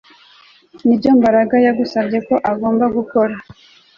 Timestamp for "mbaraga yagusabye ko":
1.17-2.35